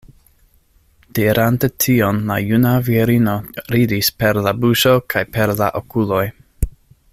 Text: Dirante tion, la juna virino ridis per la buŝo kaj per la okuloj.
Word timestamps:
Dirante 1.17 1.69
tion, 1.85 2.21
la 2.31 2.37
juna 2.47 2.71
virino 2.87 3.37
ridis 3.77 4.11
per 4.23 4.41
la 4.49 4.57
buŝo 4.65 4.95
kaj 5.15 5.25
per 5.37 5.55
la 5.63 5.71
okuloj. 5.83 6.27